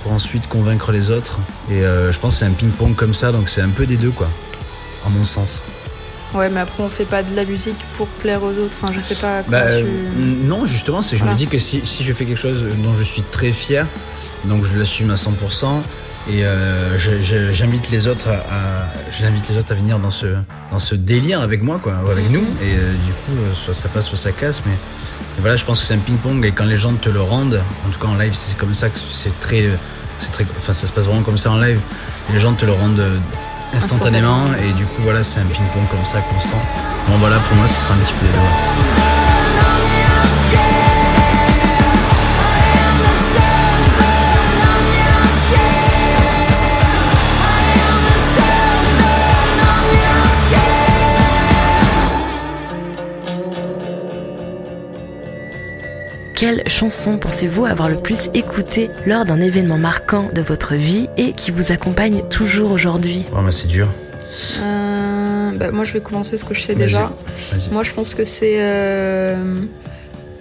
pour 0.02 0.10
ensuite 0.10 0.48
convaincre 0.48 0.90
les 0.90 1.12
autres. 1.12 1.38
Et 1.70 1.84
euh, 1.84 2.10
je 2.10 2.18
pense 2.18 2.34
que 2.34 2.38
c'est 2.40 2.46
un 2.46 2.50
ping-pong 2.50 2.96
comme 2.96 3.14
ça, 3.14 3.30
donc 3.30 3.48
c'est 3.50 3.62
un 3.62 3.68
peu 3.68 3.86
des 3.86 3.96
deux, 3.96 4.10
quoi, 4.10 4.28
à 5.06 5.10
mon 5.10 5.22
sens. 5.22 5.62
Ouais, 6.34 6.48
mais 6.48 6.60
après, 6.60 6.82
on 6.82 6.88
fait 6.88 7.04
pas 7.04 7.22
de 7.22 7.34
la 7.34 7.44
musique 7.44 7.78
pour 7.96 8.06
plaire 8.06 8.42
aux 8.42 8.56
autres. 8.58 8.78
Enfin, 8.80 8.92
je 8.94 9.00
sais 9.00 9.16
pas. 9.16 9.42
Bah, 9.48 9.64
Non, 10.16 10.66
justement, 10.66 11.02
c'est 11.02 11.16
je 11.16 11.24
me 11.24 11.34
dis 11.34 11.46
que 11.46 11.58
si, 11.58 11.80
si, 11.84 12.04
je 12.04 12.12
fais 12.12 12.24
quelque 12.24 12.38
chose 12.38 12.64
dont 12.82 12.94
je 12.94 13.02
suis 13.02 13.22
très 13.22 13.50
fier, 13.50 13.86
donc 14.44 14.64
je 14.64 14.78
l'assume 14.78 15.10
à 15.10 15.16
100%, 15.16 15.82
et 16.28 16.44
euh, 16.44 16.98
j'invite 17.52 17.90
les 17.90 18.06
autres 18.06 18.28
à, 18.28 18.86
j'invite 19.10 19.48
les 19.48 19.56
autres 19.56 19.72
à 19.72 19.74
venir 19.74 19.98
dans 19.98 20.10
ce 20.10 20.26
dans 20.70 20.78
ce 20.78 20.94
délire 20.94 21.40
avec 21.40 21.62
moi 21.62 21.80
quoi 21.82 21.94
avec 22.10 22.30
nous 22.30 22.44
et 22.62 22.74
euh, 22.74 22.92
du 22.92 23.12
coup 23.12 23.38
euh, 23.38 23.54
soit 23.54 23.72
ça 23.72 23.88
passe 23.88 24.08
soit 24.08 24.18
ça 24.18 24.30
casse 24.30 24.60
mais 24.66 24.74
voilà 25.38 25.56
je 25.56 25.64
pense 25.64 25.80
que 25.80 25.86
c'est 25.86 25.94
un 25.94 25.98
ping 25.98 26.18
pong 26.18 26.44
et 26.44 26.52
quand 26.52 26.66
les 26.66 26.76
gens 26.76 26.92
te 26.92 27.08
le 27.08 27.22
rendent 27.22 27.62
en 27.86 27.90
tout 27.90 27.98
cas 27.98 28.08
en 28.08 28.16
live 28.16 28.34
c'est 28.34 28.56
comme 28.58 28.74
ça 28.74 28.90
que 28.90 28.98
c'est 29.10 29.38
très 29.40 29.64
c'est 30.18 30.30
très 30.30 30.44
enfin 30.58 30.74
ça 30.74 30.86
se 30.86 30.92
passe 30.92 31.06
vraiment 31.06 31.22
comme 31.22 31.38
ça 31.38 31.52
en 31.52 31.58
live 31.58 31.80
les 32.34 32.38
gens 32.38 32.52
te 32.52 32.66
le 32.66 32.72
rendent 32.72 33.02
instantanément, 33.74 34.46
et 34.54 34.72
du 34.72 34.84
coup 34.84 35.02
voilà 35.02 35.22
c'est 35.22 35.40
un 35.40 35.44
ping 35.44 35.66
pong 35.72 35.86
comme 35.90 36.04
ça 36.04 36.20
constant. 36.20 36.58
Bon 37.08 37.16
voilà 37.18 37.36
pour 37.38 37.56
moi 37.56 37.66
ce 37.66 37.82
sera 37.82 37.94
un 37.94 37.98
petit 37.98 38.14
peu 38.14 38.26
Quelle 56.40 56.62
chanson 56.68 57.18
pensez-vous 57.18 57.66
avoir 57.66 57.90
le 57.90 57.98
plus 57.98 58.30
écouté 58.32 58.88
lors 59.04 59.26
d'un 59.26 59.42
événement 59.42 59.76
marquant 59.76 60.30
de 60.34 60.40
votre 60.40 60.74
vie 60.74 61.06
et 61.18 61.32
qui 61.32 61.50
vous 61.50 61.70
accompagne 61.70 62.22
toujours 62.30 62.70
aujourd'hui? 62.70 63.26
Oh, 63.30 63.50
c'est 63.50 63.68
dur. 63.68 63.88
Euh, 64.62 65.50
bah, 65.52 65.70
moi, 65.70 65.84
je 65.84 65.92
vais 65.92 66.00
commencer 66.00 66.38
ce 66.38 66.46
que 66.46 66.54
je 66.54 66.62
sais 66.62 66.72
Vas-y. 66.72 66.84
déjà. 66.84 67.12
Vas-y. 67.52 67.70
Moi, 67.74 67.82
je 67.82 67.92
pense 67.92 68.14
que 68.14 68.24
c'est 68.24 68.54
euh, 68.56 69.60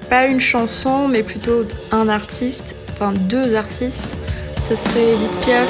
pas 0.09 0.27
une 0.27 0.39
chanson, 0.39 1.09
mais 1.09 1.21
plutôt 1.21 1.65
un 1.91 2.07
artiste, 2.07 2.77
enfin 2.93 3.11
deux 3.11 3.55
artistes. 3.55 4.17
Ce 4.61 4.75
serait 4.75 5.15
Edith 5.15 5.37
Piaf. 5.41 5.69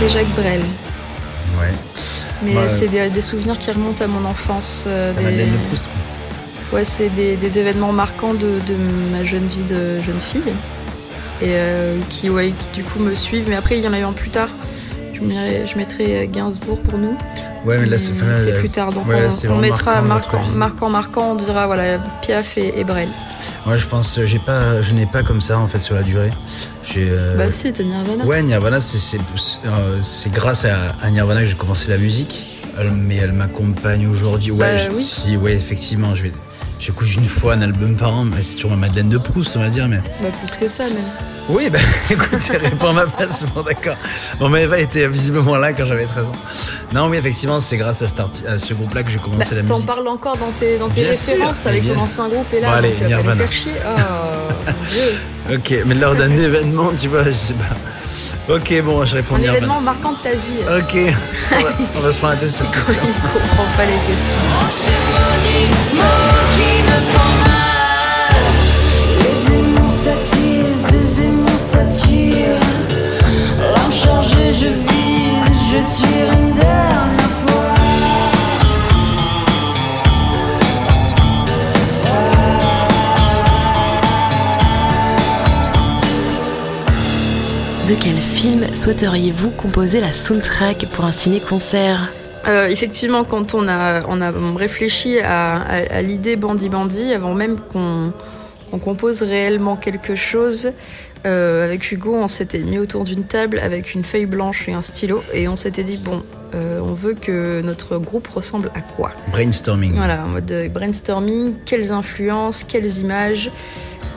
Et 0.00 0.08
Jacques 0.10 0.36
Brel. 0.36 0.60
Mais 2.42 2.54
Ouais. 2.54 2.68
c'est 2.68 2.88
des, 2.88 3.08
des 3.10 3.20
souvenirs 3.20 3.58
qui 3.58 3.70
remontent 3.70 4.04
à 4.04 4.06
mon 4.06 4.24
enfance. 4.24 4.84
euh, 4.86 5.12
T'as 5.12 5.18
des- 5.20 5.24
Madeleine 5.24 5.52
de 5.52 5.56
Proust. 5.68 5.84
Ouais, 6.72 6.84
c'est 6.84 7.08
des, 7.10 7.36
des 7.36 7.58
événements 7.58 7.92
marquants 7.92 8.34
de, 8.34 8.46
de 8.46 8.76
ma 9.12 9.24
jeune 9.24 9.46
vie 9.46 9.62
de 9.68 10.00
jeune 10.02 10.20
fille. 10.20 10.52
Et 11.40 11.46
euh, 11.48 11.96
qui, 12.10 12.28
ouais, 12.30 12.52
qui 12.58 12.80
du 12.80 12.84
coup 12.84 12.98
me 13.00 13.14
suivent. 13.14 13.46
Mais 13.48 13.56
après, 13.56 13.78
il 13.78 13.84
y 13.84 13.88
en 13.88 13.92
a 13.92 13.98
eu 13.98 14.02
un 14.02 14.12
plus 14.12 14.30
tard. 14.30 14.48
Je, 15.14 15.76
mettrais 15.76 16.28
Gainsbourg 16.32 16.78
pour 16.78 16.98
nous. 16.98 17.16
Ouais, 17.64 17.78
mais 17.78 17.86
là, 17.86 17.98
c'est. 17.98 18.12
C'est 18.34 18.52
là- 18.52 18.58
plus 18.58 18.70
tard. 18.70 18.92
Donc 18.92 19.06
ouais, 19.08 19.26
on- 19.50 19.56
mettra 19.58 20.00
marquant 20.54 20.88
marquant, 20.90 21.32
on 21.32 21.34
dira 21.34 21.66
voilà, 21.66 21.98
Piaf 22.22 22.56
et, 22.58 22.78
et 22.78 22.84
Brel. 22.84 23.08
Moi, 23.66 23.76
je 23.76 23.86
pense, 23.86 24.20
j'ai 24.24 24.38
pas, 24.38 24.80
je 24.82 24.94
n'ai 24.94 25.06
pas 25.06 25.22
comme 25.22 25.40
ça 25.40 25.58
en 25.58 25.66
fait 25.68 25.80
sur 25.80 25.94
la 25.94 26.02
durée. 26.02 26.30
Euh, 26.96 27.36
Bah 27.36 27.50
si, 27.50 27.72
t'as 27.72 27.82
Nirvana. 27.84 28.24
Ouais, 28.24 28.42
Nirvana, 28.42 28.80
c'est 28.80 29.18
euh, 29.66 29.98
grâce 30.32 30.64
à, 30.64 30.94
à 31.02 31.10
Nirvana 31.10 31.40
que 31.42 31.46
j'ai 31.46 31.54
commencé 31.54 31.88
la 31.88 31.98
musique, 31.98 32.38
Elle- 32.78 32.90
mais 32.92 33.16
elle 33.16 33.32
m'accompagne 33.32 34.06
aujourd'hui. 34.06 34.52
Ouais, 34.52 34.58
Bah, 34.58 34.76
je- 34.76 34.90
oui. 34.96 35.02
si, 35.02 35.36
ouais, 35.36 35.52
effectivement, 35.54 36.14
je 36.14 36.24
vais. 36.24 36.32
J'écoute 36.80 37.12
une 37.16 37.26
fois 37.28 37.54
un 37.54 37.62
album 37.62 37.96
par 37.96 38.14
an, 38.14 38.24
mais 38.24 38.40
c'est 38.40 38.54
toujours 38.54 38.70
ma 38.70 38.76
Madeleine 38.76 39.08
de 39.08 39.18
Proust, 39.18 39.56
on 39.56 39.60
va 39.60 39.68
dire, 39.68 39.88
mais. 39.88 39.98
Bah 39.98 40.28
plus 40.44 40.54
que 40.56 40.68
ça 40.68 40.84
même. 40.84 40.94
Oui, 41.48 41.70
bah 41.70 41.78
écoute, 42.10 42.40
j'ai 42.46 42.58
répondu 42.58 42.90
à 42.90 42.92
ma 42.92 43.06
place, 43.06 43.44
bon 43.54 43.62
d'accord. 43.62 43.96
Bon, 44.38 44.48
mais 44.50 44.64
Eva 44.64 44.78
était 44.78 45.08
visiblement 45.08 45.56
là 45.56 45.72
quand 45.72 45.84
j'avais 45.86 46.04
13 46.04 46.26
ans. 46.26 46.32
Non, 46.92 47.08
oui, 47.08 47.16
effectivement, 47.16 47.58
c'est 47.58 47.78
grâce 47.78 48.02
à, 48.02 48.58
ce 48.58 48.74
groupe-là 48.74 49.02
que 49.02 49.10
j'ai 49.10 49.16
Bah, 49.16 49.22
commencé 49.24 49.54
la 49.54 49.62
T'en 49.62 49.74
musique. 49.74 49.86
parles 49.88 50.06
encore 50.08 50.36
dans 50.36 50.50
tes, 50.60 50.76
dans 50.76 50.88
tes 50.88 51.00
Bien 51.00 51.10
références 51.10 51.64
avec 51.66 51.82
bien- 51.84 51.94
ton 51.94 52.00
ancien 52.00 52.28
groupe 52.28 52.52
et 52.52 52.60
là, 52.60 52.68
Bon, 52.68 52.74
allez, 52.74 52.90
donc, 52.90 53.08
Nirvana. 53.08 53.36
faire 53.44 53.52
chier. 53.52 53.72
Oh 53.84 53.98
mon 54.66 54.72
dieu. 54.90 55.56
Ok, 55.56 55.74
mais 55.86 55.94
lors 55.94 56.14
d'un 56.14 56.30
événement, 56.38 56.90
tu 57.00 57.08
vois, 57.08 57.22
je 57.24 57.32
sais 57.32 57.54
pas. 57.54 58.54
Ok, 58.54 58.82
bon, 58.82 59.04
je 59.06 59.16
réponds 59.16 59.36
Un 59.36 59.38
Nirvana. 59.38 59.56
événement 59.58 59.80
marquant 59.80 60.12
de 60.12 60.18
ta 60.18 60.30
vie. 60.32 60.60
Ok, 60.78 61.14
on 61.52 61.62
va, 61.62 61.68
on 61.96 62.00
va 62.00 62.12
se 62.12 62.18
prendre 62.18 62.34
la 62.34 62.40
tête 62.40 62.50
sur 62.50 62.66
cette 62.66 62.74
Il 62.74 62.84
question. 62.84 63.02
comprend 63.32 63.64
pas 63.76 63.84
les 63.84 63.92
questions. 63.92 65.48
Film 88.38 88.72
souhaiteriez-vous 88.72 89.50
composer 89.50 90.00
la 90.00 90.12
soundtrack 90.12 90.86
pour 90.92 91.04
un 91.04 91.10
ciné-concert? 91.10 92.12
Euh, 92.46 92.68
effectivement, 92.68 93.24
quand 93.24 93.52
on 93.54 93.66
a, 93.66 94.04
on 94.06 94.20
a 94.20 94.30
réfléchi 94.56 95.18
à, 95.18 95.56
à- 95.56 95.96
à 95.96 96.02
l'idée 96.02 96.36
Bandy 96.36 96.68
Bandy, 96.68 97.12
avant 97.12 97.34
même 97.34 97.56
qu'on 97.72 98.12
qu'on 98.70 98.78
compose 98.78 99.22
réellement 99.22 99.76
quelque 99.76 100.14
chose, 100.14 100.72
euh, 101.26 101.64
avec 101.64 101.90
Hugo, 101.90 102.14
on 102.14 102.28
s'était 102.28 102.58
mis 102.58 102.78
autour 102.78 103.04
d'une 103.04 103.24
table 103.24 103.58
avec 103.58 103.94
une 103.94 104.04
feuille 104.04 104.26
blanche 104.26 104.68
et 104.68 104.74
un 104.74 104.82
stylo, 104.82 105.24
et 105.32 105.48
on 105.48 105.56
s'était 105.56 105.82
dit, 105.84 105.96
bon, 105.96 106.22
euh, 106.54 106.78
on 106.80 106.92
veut 106.92 107.14
que 107.14 107.62
notre 107.62 107.96
groupe 107.96 108.28
ressemble 108.28 108.70
à 108.74 108.82
quoi? 108.82 109.12
Brainstorming. 109.32 109.94
Voilà, 109.94 110.22
en 110.22 110.28
mode 110.28 110.70
brainstorming, 110.72 111.54
quelles 111.64 111.92
influences, 111.92 112.62
quelles 112.62 112.98
images. 112.98 113.50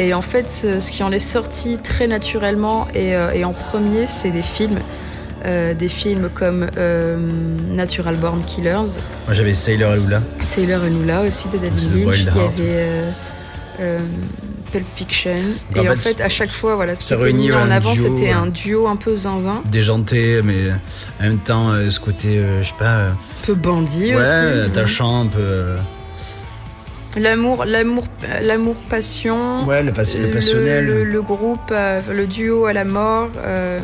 Et 0.01 0.15
en 0.15 0.23
fait, 0.23 0.49
ce 0.49 0.91
qui 0.91 1.03
en 1.03 1.11
est 1.11 1.19
sorti 1.19 1.77
très 1.77 2.07
naturellement 2.07 2.87
et, 2.95 3.15
euh, 3.15 3.33
et 3.33 3.45
en 3.45 3.53
premier, 3.53 4.07
c'est 4.07 4.31
des 4.31 4.41
films. 4.41 4.79
Euh, 5.45 5.73
des 5.73 5.89
films 5.89 6.29
comme 6.33 6.69
euh, 6.77 7.17
Natural 7.67 8.15
Born 8.17 8.43
Killers, 8.43 8.99
Moi 9.25 9.33
j'avais 9.33 9.55
Sailor 9.55 9.93
Alula. 9.93 10.21
Sailor 10.39 10.83
and 10.83 10.99
Lula 10.99 11.21
aussi 11.23 11.47
de 11.49 11.57
David 11.57 11.95
Lynch. 11.95 12.19
Il 12.19 12.25
y 12.25 12.29
avait 12.29 12.93
euh, 13.79 13.99
Pulp 14.71 14.85
Fiction. 14.95 15.35
Donc, 15.73 15.85
et 15.85 15.89
en 15.89 15.95
fait, 15.95 16.21
à 16.21 16.29
chaque 16.29 16.51
fois, 16.51 16.75
voilà, 16.75 16.93
ce 16.93 17.07
qui 17.07 17.13
était 17.13 17.33
mis 17.33 17.51
en 17.51 17.71
avant, 17.71 17.95
c'était 17.95 18.29
un 18.29 18.47
duo 18.47 18.87
un 18.87 18.97
peu 18.97 19.15
zinzin, 19.15 19.63
Déjanté, 19.71 20.41
mais 20.43 20.69
en 21.19 21.23
même 21.23 21.39
temps, 21.39 21.73
ce 21.89 21.99
côté, 21.99 22.43
je 22.61 22.67
sais 22.67 22.75
pas. 22.77 23.07
un 23.07 23.17
peu 23.43 23.55
bandit 23.55 24.15
ouais, 24.15 24.21
aussi. 24.21 24.65
attachant, 24.67 25.21
un 25.21 25.27
peu. 25.27 25.75
L'amour, 27.17 27.65
l'amour, 27.65 28.05
l'amour, 28.41 28.75
passion. 28.89 29.65
ouais, 29.65 29.83
le, 29.83 29.91
passi- 29.91 30.17
le 30.17 30.27
Le- 30.27 30.33
passionnel. 30.33 30.85
Le, 30.85 31.03
le 31.03 31.21
groupe, 31.21 31.59
euh, 31.71 31.99
le 32.09 32.25
duo 32.25 32.65
à 32.65 32.73
la 32.73 32.85
mort, 32.85 33.27
euh, 33.37 33.79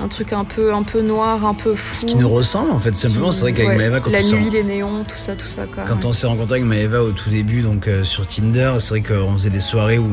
un 0.00 0.08
truc 0.08 0.32
un 0.32 0.44
peu, 0.44 0.72
un 0.72 0.84
peu 0.84 1.00
noir, 1.02 1.44
un 1.44 1.54
peu 1.54 1.74
fou. 1.74 1.96
Ce 1.96 2.06
qui 2.06 2.16
nous 2.16 2.28
ressemble 2.28 2.70
en 2.70 2.78
fait, 2.78 2.94
simplement. 2.94 3.30
Qui- 3.30 3.34
C'est 3.36 3.40
vrai 3.42 3.52
qu'avec 3.52 3.68
ouais, 3.70 3.76
Maëva, 3.78 4.00
quand, 4.00 4.10
la 4.10 4.18
on 4.20 4.40
nuit, 4.40 4.50
les 4.50 4.62
néons, 4.62 5.02
tout 5.04 5.16
ça, 5.16 5.34
tout 5.34 5.46
ça. 5.46 5.62
Quoi. 5.72 5.84
quand 5.86 6.04
on 6.04 6.12
s'est 6.12 6.26
rencontré 6.28 6.58
avec 6.58 6.68
Maëva 6.68 7.02
au 7.02 7.10
tout 7.10 7.30
début, 7.30 7.62
donc 7.62 7.88
euh, 7.88 8.04
sur 8.04 8.26
Tinder, 8.26 8.74
c'est 8.78 8.90
vrai 8.90 9.00
qu'on 9.02 9.32
faisait 9.32 9.50
des 9.50 9.60
soirées 9.60 9.98
où 9.98 10.10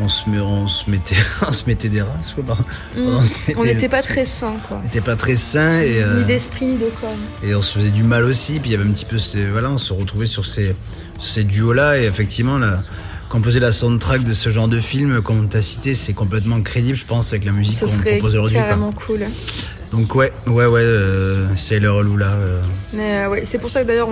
on 0.00 0.08
se, 0.08 0.28
met- 0.30 0.38
on 0.40 0.68
se 0.68 0.90
mettait, 0.90 1.16
on 1.46 1.52
se 1.52 1.64
mettait 1.66 1.88
des 1.88 2.02
races, 2.02 2.34
quoi. 2.34 2.56
Mm. 2.96 3.18
on 3.56 3.64
n'était 3.64 3.88
pas 3.88 4.02
très 4.02 4.24
sains, 4.24 4.56
quoi. 4.68 4.78
On 4.80 4.84
n'était 4.84 5.00
pas 5.00 5.16
très 5.16 5.36
sain 5.36 5.80
et, 5.80 6.02
euh, 6.02 6.18
Ni 6.20 6.24
d'esprit, 6.24 6.66
ni 6.66 6.78
de 6.78 6.88
corps. 7.00 7.10
et 7.44 7.54
on 7.54 7.60
se 7.62 7.78
faisait 7.78 7.90
du 7.90 8.02
mal 8.02 8.24
aussi. 8.24 8.58
Puis 8.60 8.70
il 8.70 8.72
y 8.72 8.74
avait 8.76 8.88
un 8.88 8.92
petit 8.92 9.04
peu, 9.04 9.16
voilà, 9.50 9.70
on 9.70 9.78
se 9.78 9.92
retrouvait 9.92 10.26
sur 10.26 10.46
ces, 10.46 10.74
ces 11.20 11.44
duos-là 11.44 11.98
et 11.98 12.04
effectivement, 12.04 12.58
là, 12.58 12.80
composer 13.28 13.60
la 13.60 13.72
soundtrack 13.72 14.24
de 14.24 14.32
ce 14.34 14.50
genre 14.50 14.68
de 14.68 14.80
film, 14.80 15.20
comme 15.22 15.48
tu 15.48 15.56
as 15.56 15.62
cité, 15.62 15.94
c'est 15.94 16.12
complètement 16.14 16.60
crédible, 16.62 16.96
je 16.96 17.06
pense, 17.06 17.32
avec 17.32 17.44
la 17.44 17.52
musique 17.52 17.78
qu'on 17.80 17.86
propose 17.86 18.34
aujourd'hui. 18.36 18.56
quoi. 18.56 18.64
carrément 18.64 18.92
cool. 18.92 19.20
Donc 19.92 20.14
ouais, 20.14 20.32
ouais, 20.46 20.64
ouais, 20.64 20.80
euh, 20.80 21.54
Sailor 21.54 22.02
Lula. 22.02 22.28
euh, 22.32 22.62
Mais 22.94 23.24
euh, 23.24 23.28
ouais, 23.28 23.44
c'est 23.44 23.58
pour 23.58 23.68
ça 23.70 23.82
que 23.82 23.88
d'ailleurs, 23.88 24.08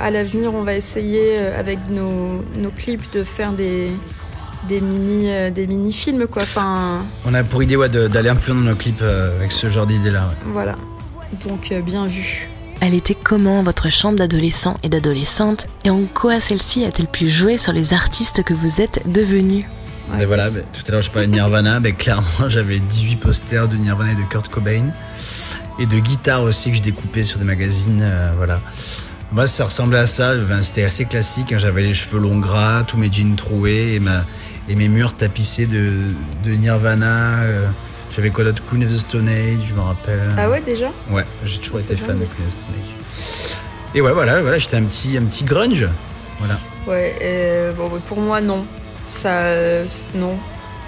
à 0.00 0.10
l'avenir, 0.10 0.52
on 0.52 0.62
va 0.62 0.74
essayer 0.74 1.38
avec 1.38 1.78
nos, 1.90 2.44
nos 2.58 2.70
clips 2.70 3.10
de 3.14 3.24
faire 3.24 3.52
des, 3.52 3.88
des 4.68 4.80
mini, 4.80 5.24
euh, 5.30 5.50
des 5.50 5.66
mini 5.66 5.92
films, 5.92 6.26
quoi. 6.26 6.42
Enfin, 6.42 6.98
On 7.26 7.34
a 7.34 7.42
pour 7.44 7.62
idée 7.62 7.76
ouais, 7.76 7.88
de- 7.88 8.08
d'aller 8.08 8.28
un 8.28 8.36
peu 8.36 8.52
dans 8.52 8.60
nos 8.60 8.74
clips 8.74 9.00
euh, 9.02 9.36
avec 9.38 9.52
ce 9.52 9.68
genre 9.70 9.86
d'idée-là. 9.86 10.28
ouais. 10.28 10.52
voilà. 10.52 10.76
Donc, 11.48 11.72
euh, 11.72 11.80
bien 11.80 12.06
vu. 12.06 12.48
Elle 12.80 12.94
était 12.94 13.14
comment 13.14 13.62
votre 13.62 13.90
chambre 13.90 14.18
d'adolescent 14.18 14.76
et 14.82 14.88
d'adolescente? 14.88 15.66
Et 15.84 15.90
en 15.90 16.00
quoi 16.14 16.40
celle-ci 16.40 16.84
a-t-elle 16.84 17.06
pu 17.06 17.28
jouer 17.28 17.56
sur 17.58 17.72
les 17.72 17.94
artistes 17.94 18.42
que 18.42 18.54
vous 18.54 18.80
êtes 18.80 19.00
devenus? 19.10 19.64
Ouais, 20.10 20.16
Mais 20.18 20.24
voilà, 20.24 20.50
c'est- 20.50 20.60
ben, 20.60 20.66
tout 20.72 20.82
à 20.88 20.92
l'heure 20.92 21.00
je 21.00 21.10
parlais 21.10 21.28
de 21.28 21.32
Nirvana, 21.32 21.78
ben, 21.80 21.94
clairement 21.94 22.26
j'avais 22.48 22.78
18 22.80 23.16
posters 23.16 23.68
de 23.68 23.76
Nirvana 23.76 24.12
et 24.12 24.16
de 24.16 24.22
Kurt 24.28 24.48
Cobain 24.48 24.86
et 25.78 25.86
de 25.86 25.98
guitares 26.00 26.42
aussi 26.42 26.70
que 26.70 26.76
je 26.76 26.82
découpais 26.82 27.22
sur 27.24 27.38
des 27.38 27.44
magazines, 27.44 28.00
euh, 28.02 28.32
voilà. 28.36 28.60
Moi 29.30 29.46
ça 29.46 29.64
ressemblait 29.64 30.00
à 30.00 30.06
ça, 30.08 30.34
Enfin, 30.44 30.62
c'était 30.64 30.82
assez 30.84 31.04
classique, 31.06 31.52
hein. 31.52 31.58
j'avais 31.58 31.82
les 31.84 31.94
cheveux 31.94 32.18
longs 32.20 32.40
gras, 32.40 32.82
tous 32.86 32.98
mes 32.98 33.10
jeans 33.10 33.36
troués 33.36 33.94
et, 33.94 34.00
ma, 34.00 34.24
et 34.68 34.74
mes 34.76 34.88
murs 34.88 35.14
tapissés 35.14 35.66
de, 35.66 35.90
de 36.44 36.50
Nirvana, 36.52 37.40
euh, 37.42 37.66
j'avais 38.14 38.30
quoi 38.30 38.44
d'autre 38.44 38.62
Queen 38.70 38.84
of 38.84 38.90
the 38.92 38.96
Stone 38.98 39.28
Age, 39.28 39.58
je 39.68 39.74
me 39.74 39.80
rappelle. 39.80 40.20
Ah 40.38 40.48
ouais, 40.50 40.60
déjà 40.60 40.90
Ouais, 41.10 41.24
j'ai 41.44 41.58
toujours 41.58 41.80
été 41.80 41.96
fan 41.96 42.18
de. 42.18 42.24
Queen 42.24 42.46
of 42.46 42.54
the 42.54 42.62
Stone 42.62 42.74
Age. 42.78 43.56
Et 43.94 44.00
ouais, 44.00 44.12
voilà, 44.12 44.40
voilà 44.40 44.58
j'étais 44.58 44.76
un 44.76 44.84
petit, 44.84 45.16
un 45.16 45.24
petit 45.24 45.44
grunge, 45.44 45.86
voilà. 46.38 46.54
Ouais, 46.86 47.14
euh, 47.22 47.72
bon, 47.72 47.90
pour 48.08 48.20
moi, 48.20 48.40
non. 48.40 48.64
Ça. 49.08 49.42
euh, 49.46 49.86
non. 50.14 50.36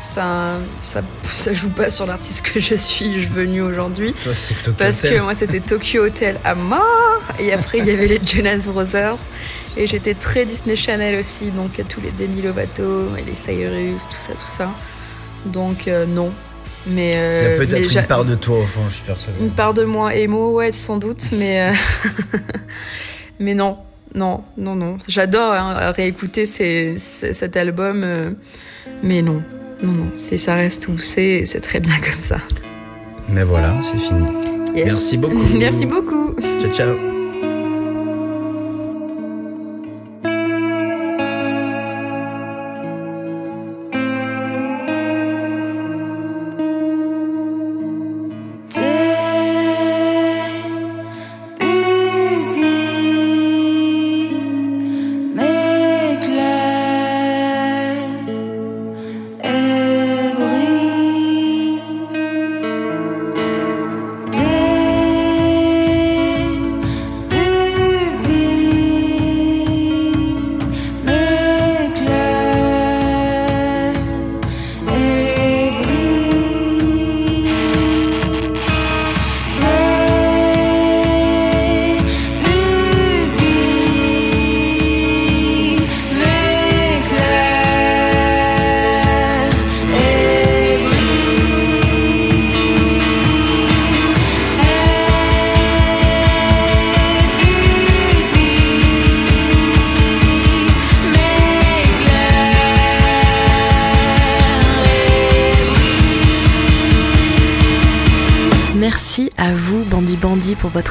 Ça, 0.06 0.58
ça, 0.80 1.02
ça 1.30 1.52
joue 1.52 1.70
pas 1.70 1.88
sur 1.90 2.06
l'artiste 2.06 2.42
que 2.46 2.60
je 2.60 2.74
suis 2.74 3.08
devenue 3.26 3.62
aujourd'hui. 3.62 4.12
Toi 4.22 4.34
c'est 4.34 4.54
plutôt 4.54 4.72
Parce 4.72 4.98
Hotel. 4.98 5.16
que 5.18 5.22
moi, 5.22 5.34
c'était 5.34 5.60
Tokyo 5.60 6.04
Hotel 6.04 6.38
à 6.44 6.54
mort. 6.54 6.82
Et 7.40 7.52
après, 7.52 7.78
il 7.78 7.86
y 7.86 7.90
avait 7.90 8.06
les 8.06 8.20
Jonas 8.24 8.66
Brothers. 8.66 9.16
Et 9.76 9.86
j'étais 9.86 10.14
très 10.14 10.44
Disney 10.44 10.76
Channel 10.76 11.18
aussi. 11.18 11.50
Donc, 11.50 11.70
tous 11.88 12.00
les 12.00 12.10
Demi 12.12 12.42
Lovato, 12.42 13.16
et 13.16 13.22
les 13.22 13.34
Cyrus, 13.34 14.04
tout 14.04 14.16
ça, 14.16 14.32
tout 14.34 14.46
ça. 14.46 14.70
Donc, 15.46 15.88
euh, 15.88 16.04
non. 16.06 16.30
Mais. 16.86 17.10
Il 17.10 17.14
y 17.14 17.16
euh, 17.16 17.54
a 17.56 17.58
peut-être 17.58 17.94
mais 17.94 18.00
une 18.02 18.06
part 18.06 18.24
de 18.26 18.34
toi 18.34 18.58
au 18.58 18.66
fond, 18.66 18.82
je 18.88 18.94
suis 18.94 19.04
persuadé. 19.04 19.38
Une 19.40 19.50
part 19.50 19.72
de 19.74 19.84
moi 19.84 20.14
émo, 20.14 20.52
ouais, 20.52 20.70
sans 20.70 20.98
doute, 20.98 21.30
mais 21.32 21.70
euh, 21.70 21.72
mais 23.40 23.54
non, 23.54 23.78
non, 24.14 24.44
non, 24.56 24.74
non. 24.76 24.98
J'adore 25.08 25.52
hein, 25.54 25.90
réécouter 25.92 26.46
ces- 26.46 26.94
ces- 26.98 27.32
cet 27.32 27.56
album, 27.56 28.02
euh, 28.04 28.30
mais 29.02 29.22
non, 29.22 29.42
non, 29.82 29.92
non. 29.92 30.06
C'est 30.16 30.38
ça 30.38 30.56
reste 30.56 30.88
où 30.88 30.98
c'est, 30.98 31.44
c'est 31.44 31.60
très 31.60 31.80
bien 31.80 31.94
comme 32.02 32.20
ça. 32.20 32.36
Mais 33.28 33.44
voilà, 33.44 33.80
c'est 33.82 33.98
fini. 33.98 34.26
Yes. 34.74 34.86
Merci 34.86 35.16
beaucoup. 35.18 35.46
Merci 35.58 35.86
beaucoup. 35.86 36.34
Ciao, 36.60 36.70
ciao. 36.72 37.13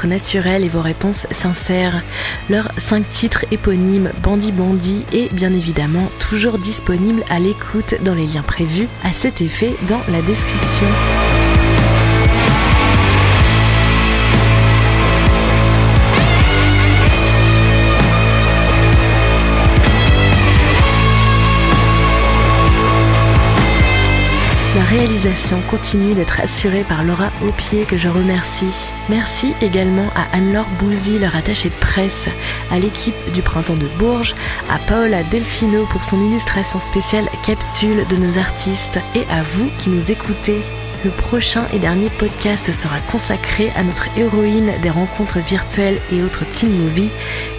Naturel 0.02 0.64
et 0.64 0.68
vos 0.68 0.80
réponses 0.80 1.26
sincères. 1.30 2.02
Leurs 2.50 2.70
5 2.76 3.08
titres 3.08 3.44
éponymes 3.50 4.10
Bandit 4.22 4.52
Bandit 4.52 5.04
est 5.12 5.32
bien 5.32 5.52
évidemment 5.52 6.08
toujours 6.18 6.58
disponible 6.58 7.22
à 7.30 7.38
l'écoute 7.38 7.94
dans 8.02 8.14
les 8.14 8.26
liens 8.26 8.42
prévus 8.42 8.88
à 9.02 9.12
cet 9.12 9.40
effet 9.40 9.74
dans 9.88 10.00
la 10.10 10.20
description. 10.22 10.86
Réalisation 25.14 25.60
continue 25.70 26.14
d'être 26.14 26.40
assurée 26.40 26.82
par 26.82 27.04
Laura 27.04 27.30
Aupier 27.46 27.84
que 27.84 27.96
je 27.96 28.08
remercie. 28.08 28.92
Merci 29.08 29.54
également 29.62 30.08
à 30.16 30.36
Anne-Laure 30.36 30.66
Bouzy, 30.80 31.20
leur 31.20 31.36
attachée 31.36 31.68
de 31.68 31.74
presse, 31.74 32.28
à 32.72 32.80
l'équipe 32.80 33.14
du 33.32 33.40
Printemps 33.40 33.76
de 33.76 33.86
Bourges, 33.96 34.34
à 34.68 34.78
Paola 34.88 35.22
Delfino 35.22 35.84
pour 35.86 36.02
son 36.02 36.20
illustration 36.20 36.80
spéciale 36.80 37.28
capsule 37.44 38.04
de 38.10 38.16
nos 38.16 38.38
artistes 38.38 38.98
et 39.14 39.22
à 39.30 39.42
vous 39.42 39.70
qui 39.78 39.88
nous 39.88 40.10
écoutez. 40.10 40.60
Le 41.04 41.10
prochain 41.10 41.62
et 41.72 41.78
dernier 41.78 42.10
podcast 42.10 42.72
sera 42.72 42.98
consacré 43.12 43.70
à 43.76 43.84
notre 43.84 44.08
héroïne 44.16 44.72
des 44.82 44.90
rencontres 44.90 45.38
virtuelles 45.38 46.00
et 46.12 46.22
autres 46.22 46.44
teen 46.56 46.72
movies, 46.72 47.10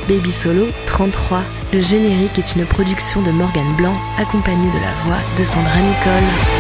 Baby 0.09 0.31
Solo 0.31 0.67
33. 0.87 1.41
Le 1.71 1.79
générique 1.79 2.37
est 2.37 2.55
une 2.55 2.65
production 2.65 3.21
de 3.21 3.31
Morgane 3.31 3.75
Blanc 3.77 3.95
accompagnée 4.19 4.71
de 4.71 4.79
la 4.79 4.91
voix 5.05 5.21
de 5.39 5.45
Sandra 5.45 5.79
Nicole. 5.79 6.54